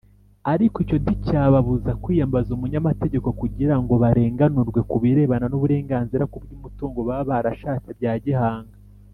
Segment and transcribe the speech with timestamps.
[0.53, 7.89] ariko icyo nticyababuza kwiyambaza umunyamategeko kugira ngo barenganurwe ku birebana n’uburenganzira ku by’umutungo, baba barashatse
[7.99, 8.75] bya gihanga,